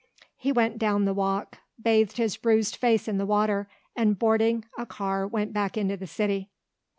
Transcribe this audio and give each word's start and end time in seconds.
He 0.35 0.51
went 0.51 0.79
down 0.79 1.05
the 1.05 1.13
walk, 1.13 1.59
bathed 1.79 2.17
his 2.17 2.35
bruised 2.35 2.75
face 2.75 3.07
in 3.07 3.19
the 3.19 3.25
water, 3.27 3.69
and 3.95 4.17
boarding 4.17 4.65
a 4.75 4.87
car 4.87 5.27
went 5.27 5.53
back 5.53 5.77
into 5.77 5.95
the 5.95 6.07
city. 6.07 6.49